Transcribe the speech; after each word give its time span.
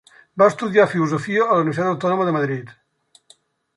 Va 0.41 0.45
estudiar 0.51 0.85
filosofia 0.93 1.43
a 1.45 1.49
la 1.51 1.65
Universitat 1.67 1.91
Autònoma 1.93 2.29
de 2.31 2.35
Madrid. 2.39 2.77